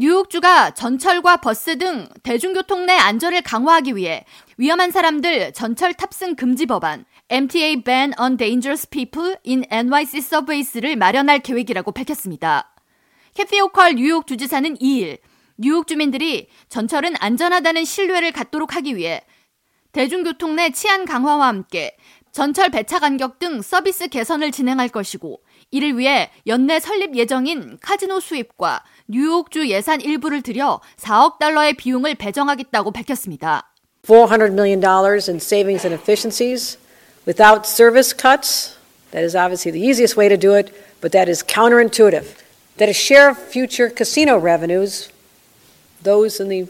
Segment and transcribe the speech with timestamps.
[0.00, 4.24] 뉴욕주가 전철과 버스 등 대중교통 내 안전을 강화하기 위해
[4.56, 11.40] 위험한 사람들 전철 탑승 금지 법안 MTA Ban on Dangerous People in NYC Subways를 마련할
[11.40, 12.74] 계획이라고 밝혔습니다.
[13.34, 15.18] 캐티 오컬 뉴욕 주지사는 2일
[15.58, 19.20] 뉴욕 주민들이 전철은 안전하다는 신뢰를 갖도록 하기 위해
[19.92, 21.94] 대중교통 내 치안 강화와 함께
[22.31, 25.39] 전철 배차 간격 등 서비스 개선을 진행할 것이고
[25.71, 32.91] 이를 위해 연내 설립 예정인 카지노 수입과 뉴욕주 예산 일부를 들여 4억 달러의 비용을 배정하겠다고
[32.91, 33.71] 밝혔습니다.
[34.03, 36.77] $400 million in savings and efficiencies
[37.25, 38.77] without service cuts.
[39.11, 42.43] That is obviously the easiest way to do it, but that is counterintuitive.
[42.77, 45.09] That a share of future casino revenues,
[46.03, 46.67] those in the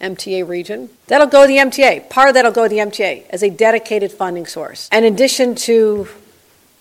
[0.00, 2.08] MTA region, that'll go to the MTA.
[2.10, 4.88] Part of that'll go to the MTA as a dedicated funding source.
[4.92, 6.08] And in addition to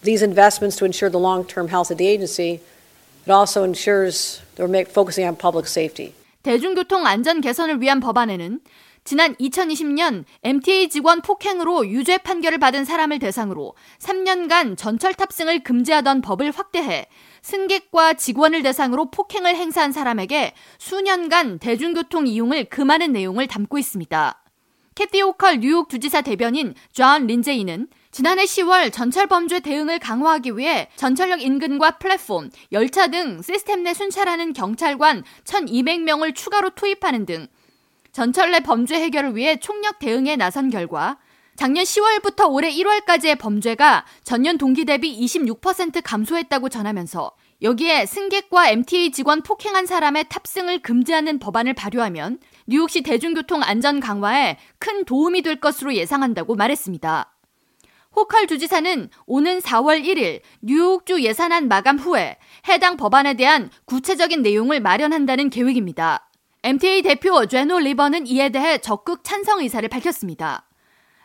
[0.04, 2.62] these investments to ensure the long term health of the agency,
[3.26, 6.14] it also ensures that we're focusing on public safety.
[6.44, 8.60] 대중교통 안전 개선을 위한 법안에는
[9.04, 16.52] 지난 2020년 MTA 직원 폭행으로 유죄 판결을 받은 사람을 대상으로 3년간 전철 탑승을 금지하던 법을
[16.52, 17.06] 확대해
[17.43, 24.43] 승객과 직원을 대상으로 폭행을 행사한 사람에게 수년간 대중교통 이용을 금하는 내용을 담고 있습니다.
[24.95, 31.41] 캐시 호컬 뉴욕 주지사 대변인 존 린제이는 지난해 10월 전철 범죄 대응을 강화하기 위해 전철역
[31.41, 37.47] 인근과 플랫폼, 열차 등 시스템 내 순찰하는 경찰관 1,200명을 추가로 투입하는 등
[38.13, 41.19] 전철 내 범죄 해결을 위해 총력 대응에 나선 결과
[41.61, 49.43] 작년 10월부터 올해 1월까지의 범죄가 전년 동기 대비 26% 감소했다고 전하면서 여기에 승객과 MTA 직원
[49.43, 56.55] 폭행한 사람의 탑승을 금지하는 법안을 발효하면 뉴욕시 대중교통 안전 강화에 큰 도움이 될 것으로 예상한다고
[56.55, 57.31] 말했습니다.
[58.17, 62.39] 호컬 주지사는 오는 4월 1일 뉴욕주 예산안 마감 후에
[62.69, 66.31] 해당 법안에 대한 구체적인 내용을 마련한다는 계획입니다.
[66.63, 70.70] MTA 대표 제노 리버는 이에 대해 적극 찬성 의사를 밝혔습니다.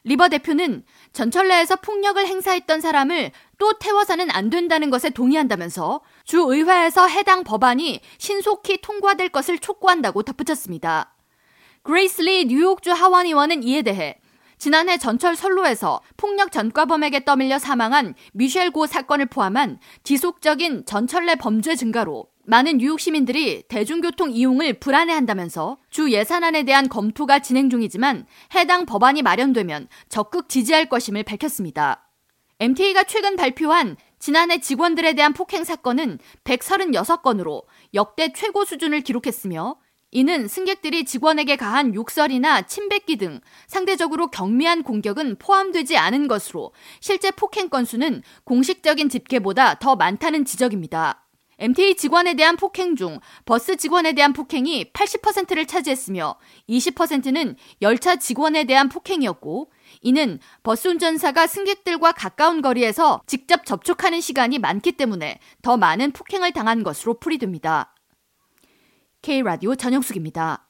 [0.05, 7.43] 리버 대표는 전철 내에서 폭력을 행사했던 사람을 또 태워서는 안 된다는 것에 동의한다면서 주의회에서 해당
[7.43, 11.15] 법안이 신속히 통과될 것을 촉구한다고 덧붙였습니다.
[11.81, 14.19] 그레이스 리 뉴욕주 하원 의원은 이에 대해
[14.59, 21.75] 지난해 전철 선로에서 폭력 전과범에게 떠밀려 사망한 미셸 고 사건을 포함한 지속적인 전철 내 범죄
[21.75, 29.23] 증가로 많은 뉴욕 시민들이 대중교통 이용을 불안해한다면서 주 예산안에 대한 검토가 진행 중이지만 해당 법안이
[29.23, 32.11] 마련되면 적극 지지할 것임을 밝혔습니다.
[32.59, 37.63] MTA가 최근 발표한 지난해 직원들에 대한 폭행 사건은 136건으로
[37.95, 39.77] 역대 최고 수준을 기록했으며
[40.11, 47.69] 이는 승객들이 직원에게 가한 욕설이나 침뱉기 등 상대적으로 경미한 공격은 포함되지 않은 것으로 실제 폭행
[47.69, 51.24] 건수는 공식적인 집계보다 더 많다는 지적입니다.
[51.59, 56.35] MTA 직원에 대한 폭행 중 버스 직원에 대한 폭행이 80%를 차지했으며
[56.69, 59.71] 20%는 열차 직원에 대한 폭행이었고
[60.01, 66.83] 이는 버스 운전사가 승객들과 가까운 거리에서 직접 접촉하는 시간이 많기 때문에 더 많은 폭행을 당한
[66.83, 67.93] 것으로 풀이됩니다.
[69.21, 70.64] K라디오 전영숙입니다.